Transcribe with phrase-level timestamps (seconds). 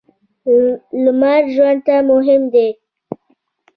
[1.03, 2.69] لمر ژوند ته مهم دی.